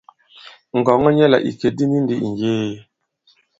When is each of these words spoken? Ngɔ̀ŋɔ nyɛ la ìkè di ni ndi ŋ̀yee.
Ngɔ̀ŋɔ 0.77 1.09
nyɛ 1.15 1.25
la 1.31 1.37
ìkè 1.49 1.67
di 1.77 1.85
ni 1.87 1.97
ndi 2.03 2.15
ŋ̀yee. 2.31 2.75